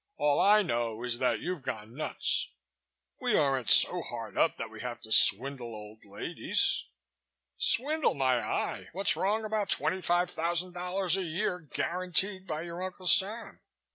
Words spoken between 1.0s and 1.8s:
is that you've